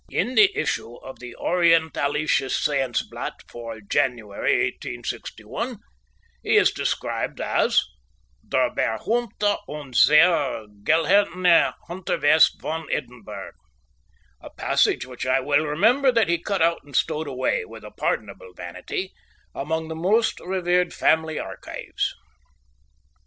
In 0.09 0.33
the 0.33 0.51
issue 0.57 0.95
of 0.95 1.19
the 1.19 1.35
Orientalisches 1.39 2.57
Scienzblatt 2.57 3.43
for 3.47 3.79
January, 3.81 4.71
1861, 4.71 5.77
he 6.41 6.55
is 6.55 6.71
described 6.71 7.39
as 7.39 7.83
"Der 8.49 8.71
beruhmte 8.71 9.59
und 9.69 9.95
sehr 9.95 10.65
gelhernte 10.81 11.75
Hunter 11.87 12.17
West 12.19 12.59
von 12.59 12.87
Edinburgh" 12.89 13.53
a 14.41 14.49
passage 14.49 15.05
which 15.05 15.27
I 15.27 15.39
well 15.39 15.65
remember 15.67 16.11
that 16.11 16.29
he 16.29 16.39
cut 16.39 16.63
out 16.63 16.81
and 16.83 16.95
stowed 16.95 17.27
away, 17.27 17.63
with 17.63 17.83
a 17.83 17.91
pardonable 17.91 18.53
vanity, 18.55 19.13
among 19.53 19.87
the 19.87 19.95
most 19.95 20.39
revered 20.39 20.95
family 20.95 21.37
archives. 21.37 22.11